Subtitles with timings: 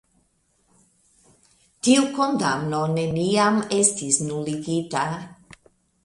[1.87, 5.05] Tiu kondamno neniam estis nuligita.